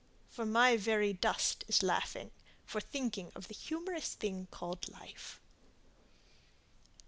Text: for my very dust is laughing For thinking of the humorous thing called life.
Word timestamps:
for 0.27 0.47
my 0.47 0.75
very 0.75 1.13
dust 1.13 1.63
is 1.67 1.83
laughing 1.83 2.31
For 2.65 2.81
thinking 2.81 3.31
of 3.35 3.47
the 3.49 3.53
humorous 3.53 4.15
thing 4.15 4.47
called 4.49 4.89
life. 4.89 5.39